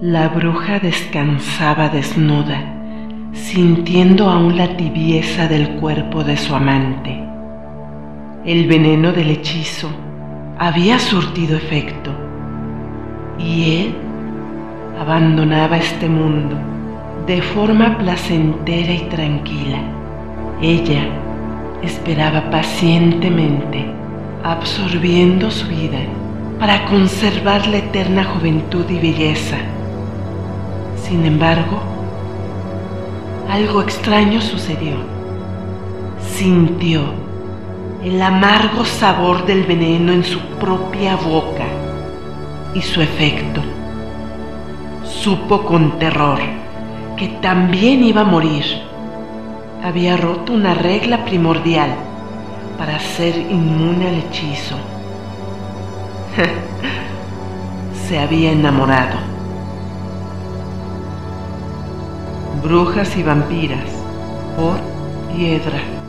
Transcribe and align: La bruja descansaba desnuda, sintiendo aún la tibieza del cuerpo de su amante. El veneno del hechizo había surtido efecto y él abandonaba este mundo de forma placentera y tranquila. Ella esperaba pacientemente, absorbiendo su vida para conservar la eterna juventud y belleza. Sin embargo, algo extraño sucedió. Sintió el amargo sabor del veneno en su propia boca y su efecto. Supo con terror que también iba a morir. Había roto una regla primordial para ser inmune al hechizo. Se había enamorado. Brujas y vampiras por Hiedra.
La 0.00 0.28
bruja 0.28 0.80
descansaba 0.80 1.88
desnuda, 1.88 2.60
sintiendo 3.32 4.28
aún 4.28 4.56
la 4.56 4.76
tibieza 4.76 5.46
del 5.46 5.76
cuerpo 5.76 6.24
de 6.24 6.36
su 6.36 6.52
amante. 6.52 7.24
El 8.44 8.66
veneno 8.66 9.12
del 9.12 9.30
hechizo 9.30 9.88
había 10.58 10.98
surtido 10.98 11.56
efecto 11.56 12.10
y 13.38 13.76
él 13.76 13.94
abandonaba 15.00 15.76
este 15.76 16.08
mundo 16.08 16.56
de 17.28 17.40
forma 17.40 17.96
placentera 17.96 18.92
y 18.92 19.02
tranquila. 19.08 19.78
Ella 20.60 21.06
esperaba 21.84 22.50
pacientemente, 22.50 23.86
absorbiendo 24.42 25.52
su 25.52 25.68
vida 25.68 26.00
para 26.58 26.84
conservar 26.86 27.64
la 27.68 27.78
eterna 27.78 28.24
juventud 28.24 28.90
y 28.90 28.98
belleza. 28.98 29.56
Sin 31.14 31.26
embargo, 31.26 31.78
algo 33.48 33.82
extraño 33.82 34.40
sucedió. 34.40 34.96
Sintió 36.20 37.02
el 38.02 38.20
amargo 38.20 38.84
sabor 38.84 39.46
del 39.46 39.62
veneno 39.62 40.12
en 40.12 40.24
su 40.24 40.40
propia 40.58 41.14
boca 41.14 41.66
y 42.74 42.82
su 42.82 43.00
efecto. 43.00 43.60
Supo 45.04 45.62
con 45.64 46.00
terror 46.00 46.40
que 47.16 47.28
también 47.40 48.02
iba 48.02 48.22
a 48.22 48.24
morir. 48.24 48.64
Había 49.84 50.16
roto 50.16 50.52
una 50.52 50.74
regla 50.74 51.24
primordial 51.24 51.94
para 52.76 52.98
ser 52.98 53.36
inmune 53.36 54.08
al 54.08 54.14
hechizo. 54.16 54.74
Se 58.08 58.18
había 58.18 58.50
enamorado. 58.50 59.33
Brujas 62.64 63.14
y 63.18 63.22
vampiras 63.22 63.90
por 64.56 64.78
Hiedra. 65.36 66.03